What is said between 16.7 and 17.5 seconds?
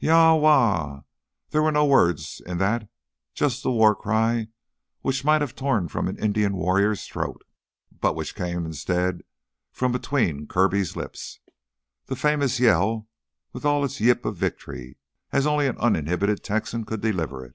could deliver it.